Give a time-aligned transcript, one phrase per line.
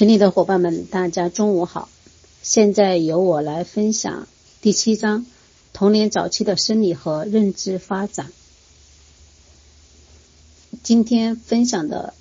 [0.00, 1.90] 群里的伙伴们，大家中午好。
[2.42, 4.26] 现在由我来分享
[4.62, 5.26] 第七章
[5.74, 8.32] 童年早期的生理和认知发展。
[10.82, 12.14] 今天分享的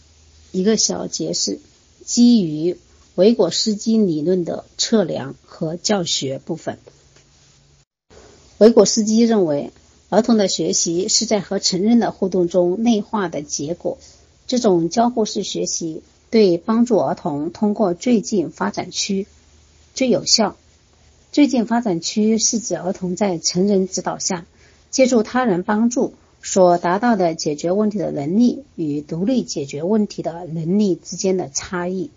[0.51, 1.61] 一个小节是
[2.03, 2.77] 基于
[3.15, 6.79] 维果斯基理论的测量和教学部分。
[8.57, 9.71] 维果斯基认为，
[10.09, 13.97] 儿童的学习是在和成人的互动中内化的结果。
[14.47, 16.03] 这种交互式学习。
[16.29, 19.25] 对帮助儿童通过最近发展区
[19.93, 20.55] 最有效。
[21.31, 24.45] 最近发展区是指儿童在成人指导下，
[24.89, 32.11] 借助他人帮助所达到的解决问题的能力与独立解决问题的能力之间的差异。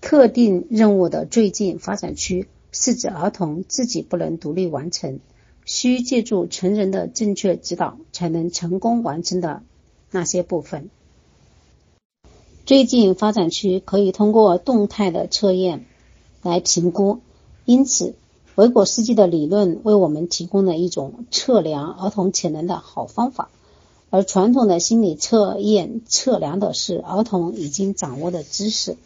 [0.00, 5.18] 特定任务的最近发展区是指儿童自己不能独立完成，
[5.64, 9.62] 需借助成人的正确指导才能成功完成的
[10.10, 10.90] 那些部分。
[12.66, 15.84] 最近发展区可以通过动态的测验
[16.40, 17.20] 来评估，
[17.66, 18.14] 因此
[18.54, 23.50] 维果斯基的理论为我们提供了一种测量儿童潜能的好方法。
[24.08, 28.96] 而传统的心理测验测量的是儿童已经掌握的知识。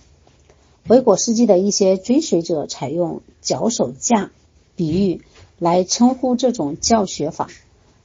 [0.86, 4.30] 维果斯基的一些追随者采用脚手架
[4.76, 5.22] 比喻
[5.58, 7.48] 来称呼这种教学法。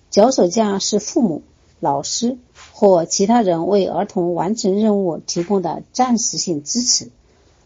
[0.10, 1.44] 脚手架是父母、
[1.80, 2.40] 老师。
[2.84, 7.12] 或其他人为儿童完成任务提供的暂时性支持，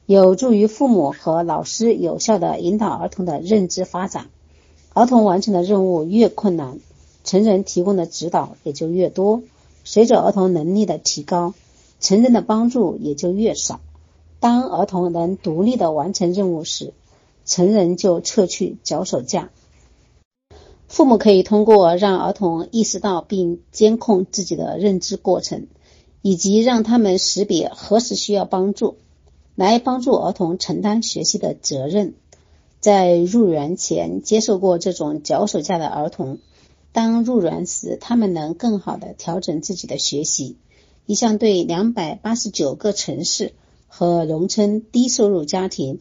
[0.06, 4.28] 有助于父母和老师有效的引导儿童的认知发展。
[4.94, 6.78] 儿童完成的任务越困难，
[7.23, 9.42] 成人提供的指导也就越多。
[9.84, 11.56] 随着儿童能力的提高，
[12.00, 13.80] 成人的帮助也就越少。
[14.40, 16.94] 当儿童能独立的完成任务时，
[17.44, 19.50] 成人就撤去脚手架。
[20.88, 25.68] 父母可以通过让儿童意识到并监控自己的认知过程，
[26.22, 28.96] 以及让他们识别何时需要帮助，
[29.54, 32.14] 来帮助儿童承担学习的责任。
[32.80, 36.38] 在入园前接受过这种脚手架的儿童，
[36.94, 40.56] 当入园时，他们能更好的调整自己的学习。
[41.06, 43.54] 一项对两百八十九个城市
[43.88, 46.00] 和农村低收入家庭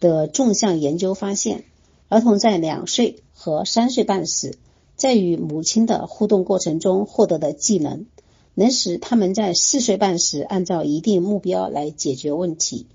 [0.00, 1.64] 的纵向研究发现，
[2.08, 3.22] 儿童在两岁。
[3.40, 4.58] 和三岁半时，
[4.96, 8.06] 在与母亲的互动过程中获得的技能，
[8.54, 12.86] 能使他们在四岁半时按照一定目标来解决问题，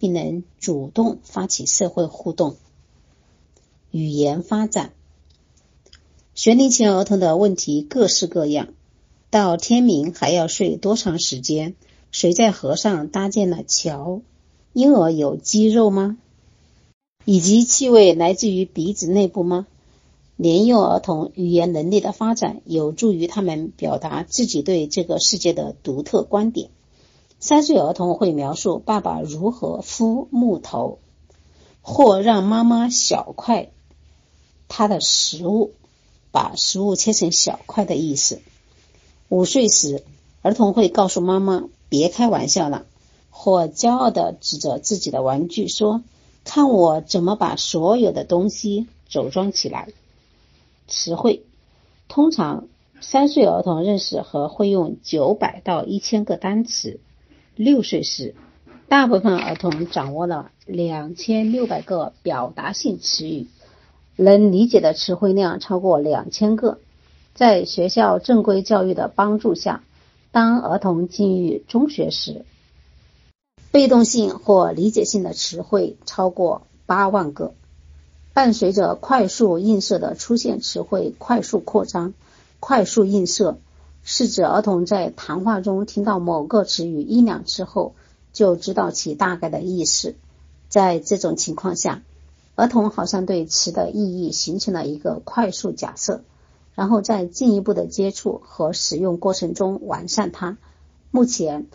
[0.00, 2.56] 并能主动发起社会互动。
[3.92, 4.92] 语言发展，
[6.34, 8.70] 学龄前儿童的问题各式各样。
[9.30, 11.76] 到天明还要睡多长时间？
[12.10, 14.20] 谁在河上搭建了桥？
[14.72, 16.18] 婴儿有肌肉吗？
[17.24, 19.68] 以及气味来自于鼻子内部吗？
[20.36, 26.70] 年幼儿童语言能力的发展有助于他们表达自己对这个世界的独特观点。
[27.38, 30.98] 三岁儿童会描述爸爸如何敷木头，
[31.80, 33.70] 或让妈妈小块
[34.68, 35.72] 他的食物，
[36.30, 38.40] 把食物切成小块的意思。
[39.28, 40.02] 五岁时，
[40.40, 42.86] 儿童会告诉妈妈别开玩笑了，
[43.30, 46.02] 或骄傲地指着自己的玩具说
[46.44, 49.88] ：“看我怎么把所有的东西组装起来。”
[50.86, 51.44] 词汇，
[52.08, 52.68] 通常
[53.00, 57.00] 三岁儿童认识和会用九百到一千个单词。
[57.56, 58.34] 六岁时，
[58.88, 63.46] 大部分儿童掌握了两千六百个表达性词语，
[64.16, 66.78] 能理解的词汇量超过两千个。
[67.34, 69.82] 在学校正规教育的帮助下，
[70.30, 72.44] 当儿童进入中学时，
[73.70, 77.54] 被动性或理解性的词汇超过八万个。
[78.34, 82.14] 伴随着快速映射的出现，词汇快速扩张。
[82.60, 83.58] 快速映射
[84.04, 87.94] 是指儿童在谈话中听到某个词语一两次后，
[88.32, 90.14] 就知道其大概的意思。
[90.68, 92.02] 在这种情况下，
[92.54, 96.22] 儿童好像对词的意义形成了一个快速假设，
[96.74, 100.56] 然后在进一步的接触和使用过程中完善它。
[101.10, 101.66] 目前，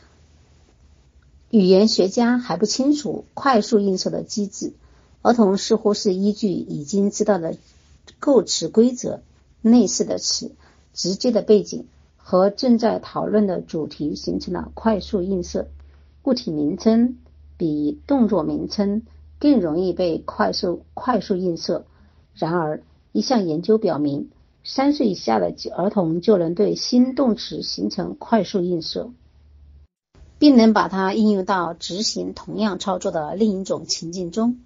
[1.51, 4.73] 语言学家还不清楚快速映射的机制。
[5.27, 7.57] 儿童似乎是依据已经知道的
[8.17, 9.19] 构词规则、
[9.61, 10.53] 类似的词、
[10.93, 11.85] 直接的背景
[12.15, 15.67] 和正在讨论的主题形成了快速映射。
[16.23, 17.17] 物体名称
[17.57, 19.01] 比动作名称
[19.37, 21.85] 更容易被快速快速映射。
[22.33, 22.81] 然而，
[23.11, 24.29] 一项研究表明，
[24.63, 29.11] 三岁以下的儿童就能对新动词形成快速映射，
[30.39, 34.59] 并能把它应用到执行同样操作的另一种情境中。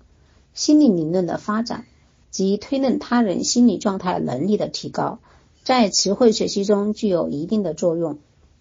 [0.53, 1.85] 心理理论的发展
[2.29, 5.19] 及推论他人心理状态能力的提高，
[5.63, 8.19] 在词汇学习中具有一定的作用。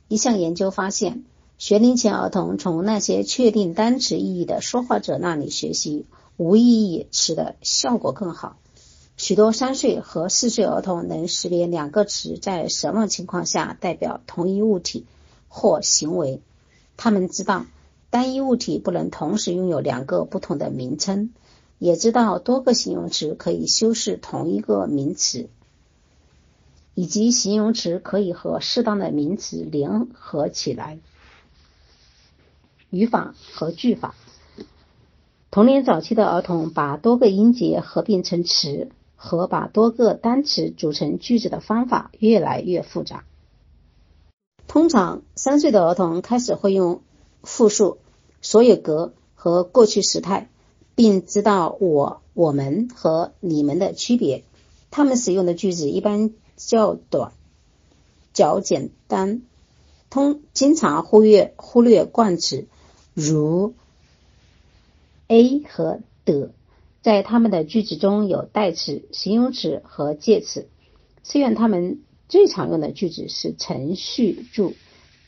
[0.08, 1.25] 一项研究发现，
[1.58, 6.06] 学龄前儿童从那些确定单词意义的说话者那里学习
[6.37, 8.56] 无意义词的效果更好。
[9.16, 15.04] 许多三岁和四岁儿童能识别两个词在什么情况下代表同一物体
[15.48, 16.40] 或行为。
[16.96, 17.66] 他们知道
[18.08, 21.34] 单一物体不能同时拥有两个不同的名称，
[21.81, 25.49] 也知道多个形容词可以修饰同一个名词，
[26.94, 30.99] 以及形容词可以和适当的名词联合起来。
[32.91, 34.15] 语法和句法。
[35.50, 43.25] 童年早期的儿童把多个音节合并成词和把多个单词组成句子的方法越来越复杂。
[44.69, 47.00] 通常，三岁的儿童开始会用
[47.43, 47.99] 复数、
[48.43, 50.50] 所有格和过去时态，
[51.00, 54.44] 并知道我、我们和你们的区别。
[54.91, 57.32] 他们使用的句子一般较短、
[58.35, 59.41] 较简单，
[60.11, 62.67] 通经常忽略忽略冠词。
[63.14, 63.73] 如
[65.26, 66.52] a 和的，
[67.00, 70.69] 在他们的句子中有代词、形容词和介词。
[71.23, 74.76] 虽然他们最常用的句子是程序句，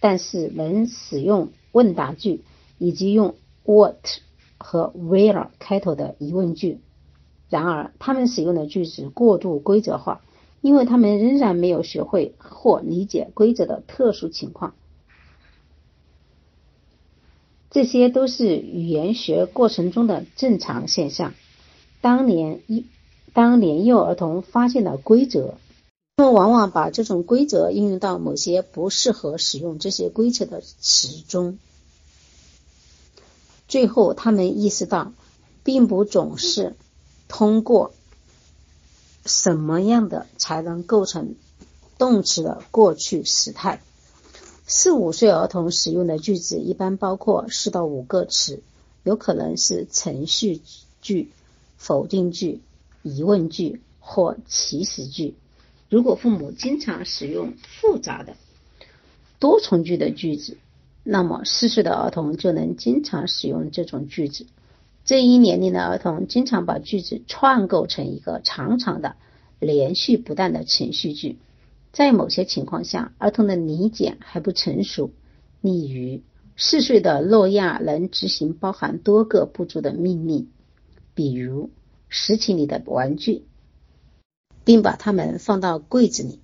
[0.01, 2.43] 但是能使用问答句
[2.77, 3.97] 以及用 what
[4.63, 6.81] 和 where 开头的疑问句。
[7.51, 10.23] 然而，他们使用的句子过度规则化，
[10.63, 14.75] 因为他们仍然没有学会或理解规则的特殊情况。
[17.71, 21.35] 这些都是语言学过程中的正常现象。
[22.01, 22.87] 当年一
[23.33, 25.55] 当年幼儿童发现了规则，
[26.17, 31.59] 他们往往把这种规则应用到某些不适合使用这些规则的词中。
[33.73, 35.15] 最后，他们意识到，
[35.65, 36.77] 并不总是
[37.27, 37.95] 通过
[39.25, 41.37] 什么样的才能构成
[41.97, 43.81] 动词的过去时态。
[44.67, 48.63] 四五岁儿童使用的句子一般包括四到五个词，
[49.05, 50.61] 有可能是程序
[51.01, 51.31] 句、
[51.79, 52.61] 否定句、
[53.03, 55.35] 疑问句或祈使句。
[55.89, 58.37] 如果父母经常使用复杂的
[59.39, 60.59] 多重句的句子，
[61.05, 64.47] 那么四岁的儿童就能经常使用这种句子。
[65.05, 69.17] 这一年龄的儿童经常把句子串构成一个长长的、
[69.59, 71.39] 连续不断的程序句。
[71.93, 75.11] 在某些情况下，儿童的理解还不成熟。
[75.61, 76.23] 例如，
[76.57, 80.49] 四岁的诺亚能执行包含多个步骤的命令，
[81.15, 81.71] 比如
[82.09, 83.45] 拾起你的玩具，
[84.65, 86.39] 并把它们放到柜子里。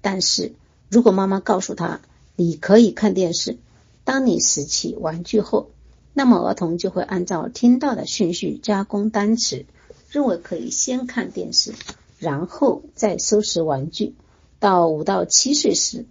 [0.00, 0.52] 但是
[0.90, 2.00] 如果妈妈告诉他
[2.34, 3.58] 你可以看电视，
[4.04, 5.70] 当你拾起玩具后，
[6.12, 9.64] 那么儿童就会按照听到的顺序加工单词，
[10.10, 11.72] 认为可以先看电视，
[12.18, 14.14] 然后再收拾玩具。
[14.58, 16.04] 到五到七岁时，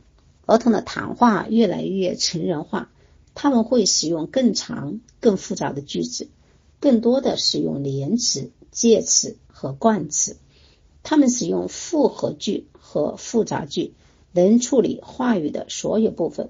[0.46, 2.90] 儿童的谈话越来越成人化，
[3.36, 6.28] 他们会使用更长、更复杂的句子，
[6.80, 10.38] 更多的使用连词、介词和冠词。
[11.04, 13.94] 他们使用复合句和复杂句，
[14.34, 16.50] 能处理话语的所有部分。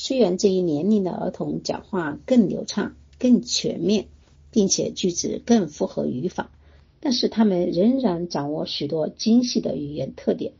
[0.00, 4.06] 虽然这一年龄的儿童讲话更流畅、更全面，
[4.52, 6.52] 并且句子更符合语法，
[7.00, 10.52] 但是他们仍然掌握许多精细的语言特点。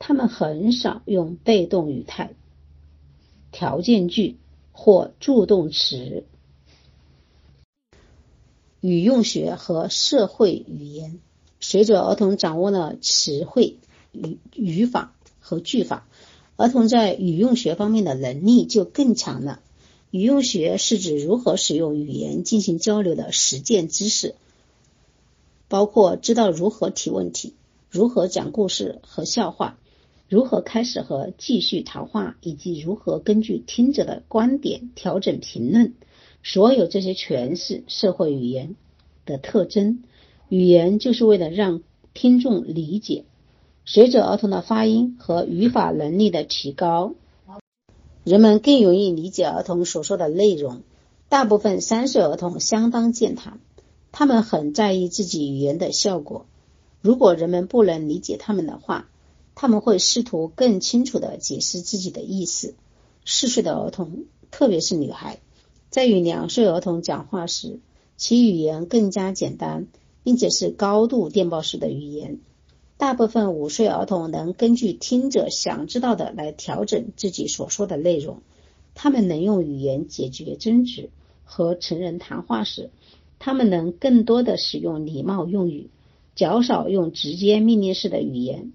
[0.00, 2.34] 他们很少用被动语态、
[3.52, 4.36] 条件句
[4.72, 6.24] 或助动词。
[8.80, 11.20] 语用学和社会语言，
[11.60, 13.76] 随着儿童掌握了词汇、
[14.10, 16.08] 语语法和句法，
[16.56, 19.60] 儿童在语用学方面的能力就更强了。
[20.10, 24.34] 语用学是指如何使用语言进行交流的实践知识，
[25.68, 27.54] 包括知道如何提问题、
[27.90, 29.78] 如何讲故事和笑话。
[30.28, 35.92] 如何开始和继续谈话，以及如何根据听者的观点调整评论，
[36.42, 38.74] 所有这些全是社会语言
[39.26, 40.02] 的特征。
[40.48, 41.82] 语言就是为了让
[42.14, 43.24] 听众理解。
[43.84, 47.14] 随着儿童的发音和语法能力的提高，
[48.22, 50.82] 人们更容易理解儿童所说的内容。
[51.28, 53.58] 大部分三岁儿童相当健谈，
[54.12, 56.46] 他们很在意自己语言的效果。
[57.00, 59.08] 如果人们不能理解他们的话，
[59.54, 62.74] 他们会试图更清楚地解释自己的意思。
[63.24, 65.40] 四岁的儿童，特别是女孩，
[65.90, 67.80] 在与两岁儿童讲话时，
[68.16, 69.88] 其语言更加简单，
[70.22, 72.38] 并且是高度电报式的语言。
[73.02, 78.42] 大部分五岁儿童能根据听者想知道的来调整自己所说的内容。
[78.94, 81.10] 他们能用语言解决争执。
[81.42, 82.90] 和成人谈话时，
[83.40, 85.90] 他们能更多的使用礼貌用语，
[86.36, 88.72] 较少用直接命令式的语言。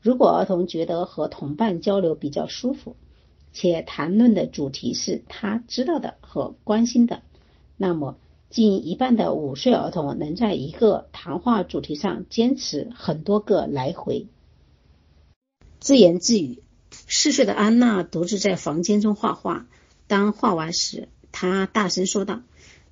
[0.00, 2.96] 如果儿童觉得和同伴交流比较舒服，
[3.52, 7.20] 且谈论的主题是他知道的和关心的，
[7.76, 8.16] 那么
[8.48, 14.26] 近一半的五岁儿童能在一个谈话主题上坚持很多个来回。
[15.80, 16.62] 自言自语。
[17.08, 19.66] 四岁的安娜独自在房间中画画。
[20.06, 22.42] 当画完时，她大声说道：“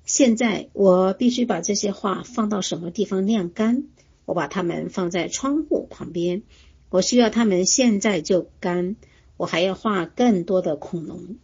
[0.05, 3.85] 现在我必须把这些画放到什么地方晾干？
[4.25, 6.43] 我把它们放在窗户旁边。
[6.89, 8.95] 我需要它们现在就干。
[9.37, 11.37] 我还要画更多的恐龙。”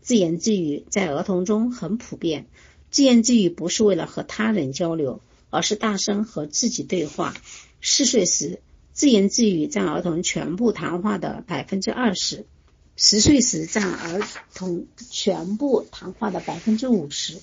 [0.00, 2.46] 自言自语在儿童中很普遍。
[2.94, 5.20] 自言自语不是为了和他人交流，
[5.50, 7.34] 而是大声和自己对话。
[7.80, 8.60] 四岁时。
[8.92, 12.46] 自言自语占儿童全部谈话的百分之二十，
[12.94, 14.22] 十岁时占儿
[14.54, 17.40] 童全部谈话的百分之五十。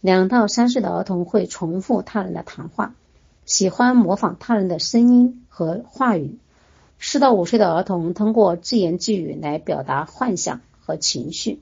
[0.00, 2.94] 两到三岁的儿童会重复他人的谈话，
[3.44, 6.38] 喜欢模仿他人的声音和话语。
[6.98, 11.60] 四到五岁的儿童通过自言自语来表达幻想和情绪。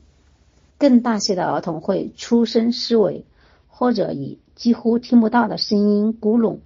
[0.79, 3.25] 更大些的儿童会出声思维，
[3.69, 6.59] 或者以几乎听不到的声音咕哝。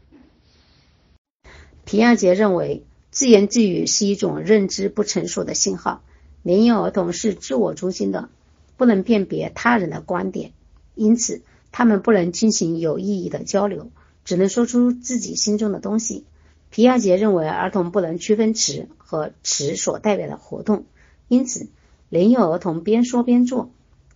[1.84, 6.02] 皮亚杰认为，自言自语是一种认知不成熟的信号。
[6.42, 8.28] 年幼儿童是自我中心的，
[8.76, 10.52] 不能辨别他人的观点，
[10.94, 13.90] 因此他们不能进行有意义的交流，
[14.24, 16.24] 只能说出自己心中的东西。
[16.70, 20.84] 皮亚杰认为，儿童不能区分词和词所代表的活动，
[21.28, 21.68] 因此
[22.08, 23.70] 年幼儿童边说边做。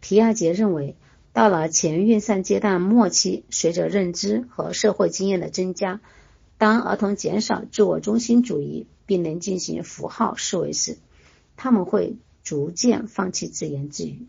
[0.07, 0.97] 皮亚杰认为，
[1.33, 6.03] 到了前运算阶段末期，随着认知和社会经验的增加。
[6.59, 10.99] 当儿童减少自我中心主义，并能进行符号思维时，
[11.57, 14.27] 他们会逐渐放弃自言自语。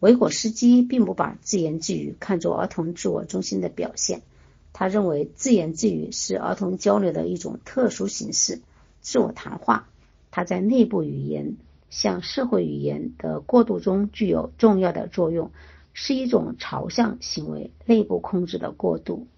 [0.00, 4.22] 维果斯基并不把自言自语看作儿童自我中心的表现，
[4.72, 8.62] 他认为自言自语是儿童交流的一种特殊形式——
[9.00, 9.88] 自我谈话。
[10.32, 11.54] 它在内部语言
[11.94, 15.52] 向社会语言的过渡中具有重要的作用，
[15.92, 19.28] 是一种朝向行为内部控制的过渡。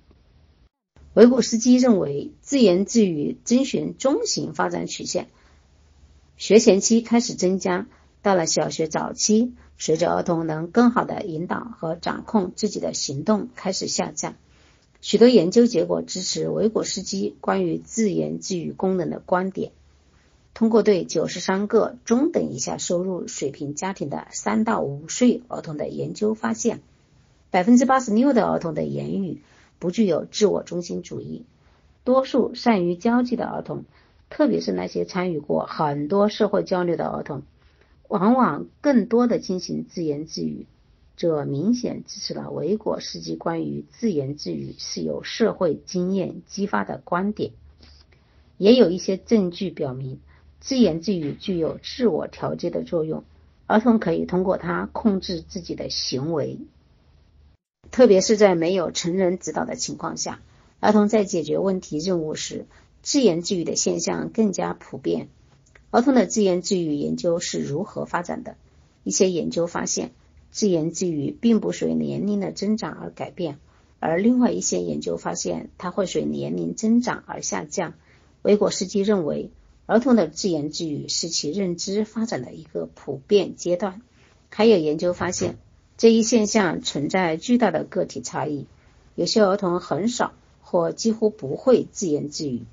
[1.13, 5.29] 维果斯基认为，自言自语遵循中型发展曲线，
[6.39, 7.87] 学前期开始增加，
[8.23, 14.35] 到了小学早期，随着儿童能更好的引导和掌控自己的行动，开始下降。
[15.03, 19.73] 许多研究结果支持维果斯基关于自言自语功能的观点。
[20.57, 26.81] 通过对九十三个中等以下收入水平家庭的三到五岁儿童的研究发现，
[27.51, 29.43] 百分之八十六的儿童的言语。
[29.79, 31.45] 不具有自我中心主义，
[32.05, 33.85] 多数善于交际的儿童，
[34.31, 37.43] 特别是那些参与过很多社会交流的儿童，
[38.09, 40.65] 往往更多的进行自言自语。
[41.19, 47.51] 这明显支持了维果斯基关于自言自语是由社会经验激发的观点。
[48.57, 50.19] 也有一些证据表明，
[50.67, 53.23] 自言自语具有自我调节的作用，
[53.69, 56.59] 儿童可以通过它控制自己的行为。
[57.93, 60.41] 特别是在没有成人指导的情况下，
[60.81, 62.67] 儿童在解决问题任务时，
[63.01, 65.29] 自言自语的现象更加普遍。
[65.93, 68.57] 儿童的自言自语研究是如何发展的？
[69.05, 70.11] 一些研究发现，
[70.51, 73.59] 自言自语并不随年龄的增长而改变，
[74.01, 77.95] 而另外一些研究发现，它会随年龄增长而下降。
[78.43, 79.51] 维果斯基认为，
[79.87, 84.03] 儿童的自言自语是其认知发展的一个普遍阶段。
[84.51, 85.57] 还有研究发现。
[85.99, 88.67] 这一现象存在巨大的个体差异，
[89.15, 92.65] 有些儿童很少或几乎不会自言自语。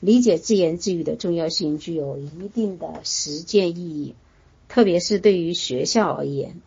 [0.00, 4.16] 理解自言自语的重要性具有一定的实践意义，
[4.68, 6.60] 特别是对于学校而言。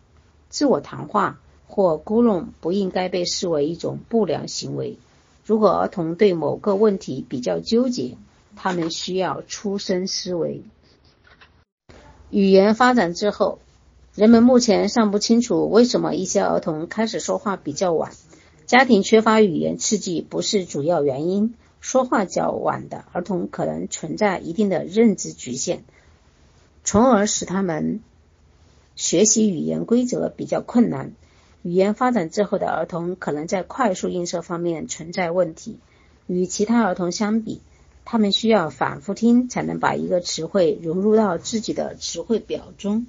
[0.48, 4.96] 自我谈话或咕哝不应该被视为一种不良行为。
[5.44, 8.16] 如果儿童对某个问题比较纠结，
[8.56, 10.64] 他们需要出生思维。
[12.30, 13.60] 语言发展之后。
[14.16, 18.12] 人们目前尚不清楚为什么一些儿童开始说话比较晚。
[18.64, 21.54] 家庭缺乏语言刺激不是主要原因。
[21.82, 25.84] 说话较晚的儿童可能存在一定的认知局限，
[26.82, 28.00] 从而使他们
[28.94, 31.12] 学习语言规则比较困难。
[31.60, 35.78] 语言发展之后的儿童可能在快速映射方面存在问题。
[36.26, 37.60] 与其他儿童相比，
[38.08, 43.04] 他们需要反复听才能把一个词汇融入到自己的词汇表中。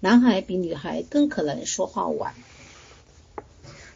[0.00, 2.34] 男孩比女孩更可能说话晚。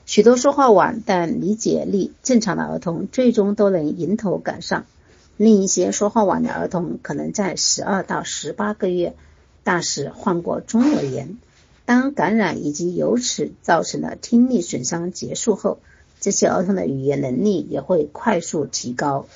[0.07, 4.87] 许多说话晚但理解力正常的儿童最终都能迎头赶上。
[5.37, 9.15] 另一些说话晚的儿童可能在十二到十八个月
[9.65, 11.37] 大时患过中耳炎。
[11.85, 15.79] 当感染以及由此造成的听力损伤结束后，
[16.21, 19.27] 这些儿童的语言能力也会快速提高。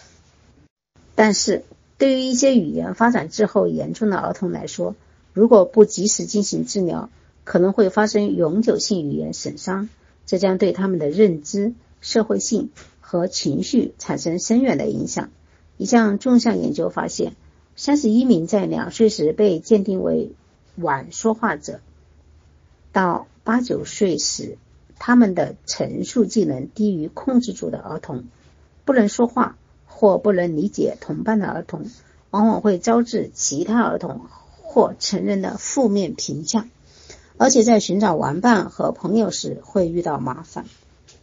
[1.16, 1.64] 但是
[1.98, 4.94] 对于一些语言发展滞后严重的儿童来说，
[5.32, 7.10] 如果不及时进行治疗，
[7.42, 9.88] 可能会发生永久性语言损伤，
[10.26, 12.70] 这将对他们的认知、社会性
[13.00, 15.30] 和情绪产生深远的影响。
[15.78, 17.34] 一项纵向研究发现，
[17.76, 20.32] 三十一名在两岁时被鉴定为
[20.76, 21.80] 晚说话者，
[22.92, 24.58] 到八九岁时，
[24.98, 28.24] 他们的陈述技能低于控制组的儿童，
[28.84, 29.56] 不能说话
[29.98, 31.86] 或不能理解同伴的儿童，
[32.30, 34.20] 往往会招致其他儿童
[34.62, 36.68] 或成人的负面评价，
[37.38, 40.66] 而且在寻找玩伴和朋友时会遇到麻烦。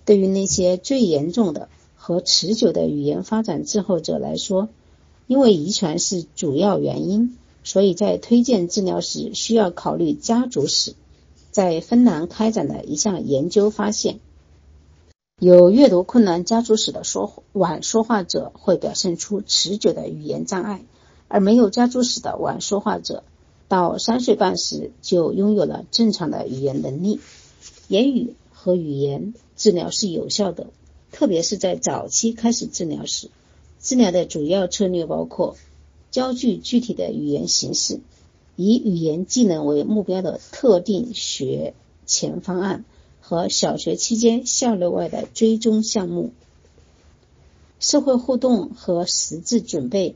[0.05, 4.69] 对于那些最严重的，和持久的语言发展滞后者来说，
[5.27, 10.95] 因为遗传是主要原因，所以在推荐治疗时需要考虑家族史。
[11.51, 14.19] 在芬兰开展的一项研究发现，
[15.39, 20.85] 有阅读困难家族史的说晚说话者会表现出持久的语言障碍，
[21.27, 23.23] 而没有家族史的晚说话者，
[23.67, 27.19] 到三岁半时就拥有了正常的语言能力。
[27.87, 30.67] 言语和语言治疗是有效的。
[31.11, 33.29] 特别是在早期开始治疗时，
[33.79, 35.57] 治疗的主要策略包括
[36.09, 37.99] 教具具体的语言形式，
[38.55, 41.73] 以语言技能为目标的特定学
[42.05, 42.85] 前方案
[43.25, 46.33] 和小学期间校内外的追踪项目。
[47.79, 50.15] 社会互动和识字准备，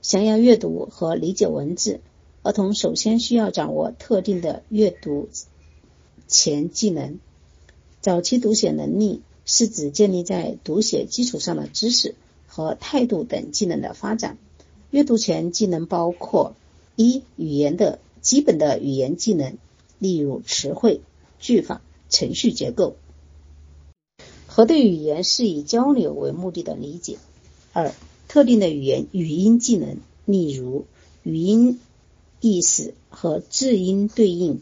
[0.00, 2.00] 想要阅读和理解文字，
[2.42, 5.28] 儿童首先需要掌握特定的阅读
[6.28, 7.18] 前技能，
[8.00, 9.20] 早期读写能力。
[9.48, 12.16] 是指建立在读写基础上的知识
[12.48, 14.38] 和态度等技能的发展。
[14.90, 16.56] 阅读前技能包括：
[16.96, 19.56] 一、语言的基本的语言技能，
[20.00, 21.00] 例如词汇、
[21.38, 22.96] 句法、程序结构
[24.46, 27.16] 和对语言是以交流为目的的理解；
[27.72, 27.92] 二、
[28.28, 30.86] 特定的语言语音技能，例如
[31.22, 31.78] 语音
[32.40, 34.60] 意识和字音对应。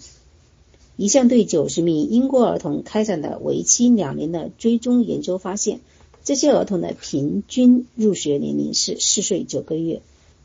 [0.97, 5.81] 一项对九十名英国儿童开展的为期两年的追踪研究发现，
[6.23, 10.03] 这些儿童的平均入学年龄是四岁九个月。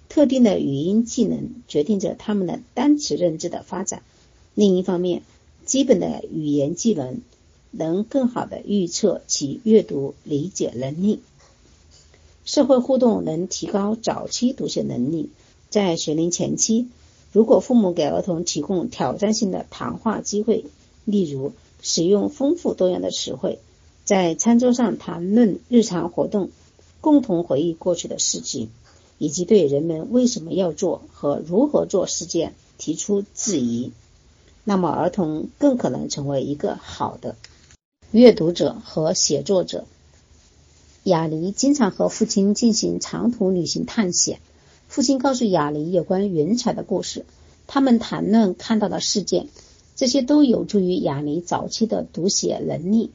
[0.10, 4.02] 特定的语音技能决定着他们的单词认知的发展。
[4.56, 5.22] 另一方面，
[5.70, 7.22] 基本的语言技能
[7.70, 11.20] 能更好的预测其阅读理解能力。
[12.44, 15.30] 社会互动能提高早期读写能力，
[15.70, 16.88] 在学龄前期。
[17.32, 20.66] 如果父母给儿童提供挑战性的谈话机会，
[21.06, 21.52] 例如
[21.84, 23.60] 使用丰富多样的词汇，
[24.06, 26.50] 在餐桌上谈论日常活动，
[27.00, 28.70] 共同回忆过去的事情，
[29.20, 33.92] 以及对人们为什么要做和如何做事件提出质疑，
[34.70, 37.36] 那么儿童更可能成为一个好的
[38.12, 39.86] 阅读者和写作者。
[41.02, 44.40] 雅尼经常和父亲进行长途旅行探险。
[44.88, 47.26] 父亲告诉雅尼有关云彩的故事，
[47.66, 49.48] 他们谈论看到的事件，
[49.96, 53.10] 这些都有助于雅尼早期的读写能力。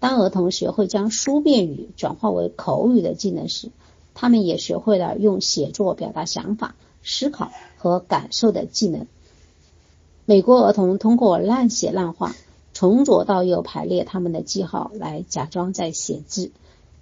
[0.00, 3.70] 当儿童学会将书面语转化为口语的技能时，
[4.12, 9.06] 他们也学会了用写作表达想法、思考和感受的技能。
[10.28, 12.36] 美国儿童通过乱写乱画，
[12.74, 16.50] 从左到右排列他们的记号来假装在写字，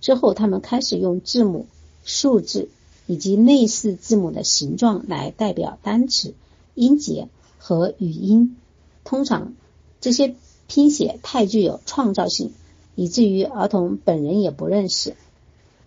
[0.01, 1.67] 之后他们开始用字母、
[2.05, 2.69] 数字。
[3.09, 6.35] 以及类似字母的形状来代表单词、
[6.75, 8.57] 音节和语音。
[9.05, 9.55] 通常，
[10.01, 10.35] 这些
[10.67, 12.53] 拼写太具有创造性，
[12.97, 15.15] 以至于儿童本人也不认识。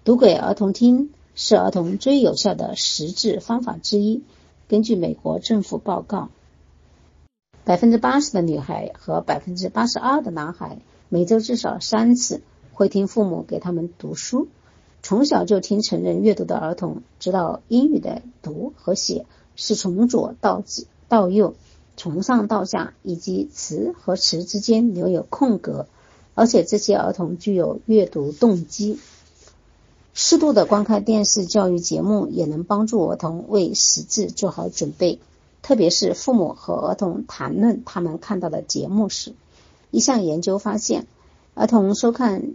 [0.06, 4.22] 读给儿童听是儿童最有效的识字方法之一。
[4.70, 6.30] 根据美国政府报告，
[7.70, 12.42] 百分之八十的女孩和百分之八十二的男孩每周至少三次
[12.74, 14.48] 会听父母给他们读书。
[15.04, 20.64] 从小就听成人阅读的儿童知道英语的读和写是从左到
[21.10, 21.54] 到右，
[21.96, 25.86] 从上到下，以及词和词之间留有空格，
[26.34, 28.98] 而且这些儿童具有阅读动机。
[30.16, 35.20] 适度的观看电视教育节目也能帮助儿童为识字做好准备，
[35.62, 39.34] 特别是父母和儿童谈论他们看到的节目时。
[39.92, 41.08] 一项研究发现，
[41.54, 42.54] 儿童收看。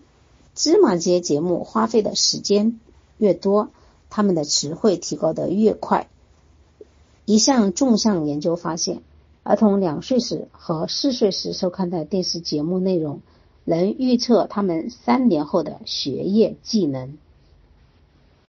[0.57, 2.79] 芝麻街节目花费的时间
[3.19, 3.71] 越多，
[4.09, 6.09] 他们的词汇提高的越快。
[7.25, 9.03] 一项纵向研究发现，
[9.43, 13.21] 儿童两岁时和四岁时收看的电视节目内容，
[13.65, 17.19] 能预测他们三年后的学业技能。